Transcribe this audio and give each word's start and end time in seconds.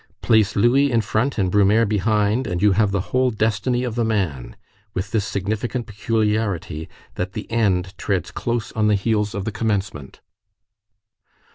Place 0.23 0.55
Louis 0.55 0.91
in 0.91 1.01
front 1.01 1.37
and 1.37 1.51
Brumaire 1.51 1.85
behind, 1.85 2.59
you 2.59 2.71
have 2.71 2.89
the 2.89 3.01
whole 3.13 3.29
destiny 3.29 3.83
of 3.83 3.93
the 3.93 4.03
man, 4.03 4.55
with 4.95 5.11
this 5.11 5.25
significant 5.25 5.85
peculiarity, 5.85 6.89
that 7.13 7.33
the 7.33 7.45
end 7.51 7.95
treads 7.99 8.31
close 8.31 8.71
on 8.71 8.87
the 8.87 8.95
heels 8.95 9.35
of 9.35 9.45
the 9.45 9.51
commencement." 9.51 10.19